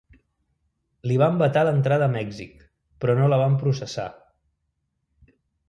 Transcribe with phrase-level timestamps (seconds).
[1.11, 2.65] Li van vetar l'entrada a Mèxic,
[3.05, 4.09] però no la van processar.